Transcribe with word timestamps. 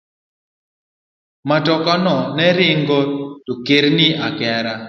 Matokano 1.49 2.15
ne 2.35 2.47
ringo 2.57 2.97
to 3.45 3.53
kerni 3.65 4.07
akera. 4.27 4.73